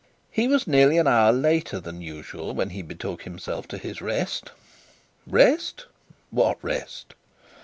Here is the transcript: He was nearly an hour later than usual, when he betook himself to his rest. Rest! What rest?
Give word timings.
He 0.31 0.47
was 0.47 0.65
nearly 0.65 0.97
an 0.97 1.05
hour 1.05 1.31
later 1.31 1.79
than 1.79 2.01
usual, 2.01 2.55
when 2.55 2.71
he 2.71 2.81
betook 2.81 3.21
himself 3.21 3.67
to 3.67 3.77
his 3.77 4.01
rest. 4.01 4.49
Rest! 5.27 5.85
What 6.31 6.57
rest? 6.63 7.13